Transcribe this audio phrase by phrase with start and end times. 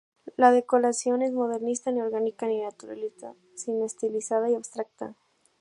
[0.35, 5.15] La decoración es modernista, ni orgánica, ni naturalista sino estilizada y abstracta.